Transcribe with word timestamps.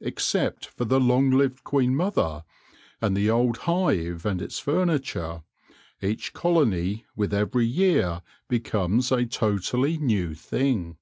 Except 0.00 0.66
for 0.66 0.84
the 0.84 1.00
long 1.00 1.30
lived 1.32 1.64
queen 1.64 1.96
mother 1.96 2.44
and 3.02 3.16
the 3.16 3.28
old 3.28 3.56
hive 3.66 4.24
and 4.24 4.40
its 4.40 4.60
furniture, 4.60 5.42
each 6.00 6.32
colony 6.32 7.06
with 7.16 7.34
every 7.34 7.66
year 7.66 8.22
becomes 8.48 9.10
a 9.10 9.26
totally 9.26 9.98
new 9.98 10.32
thing. 10.32 10.96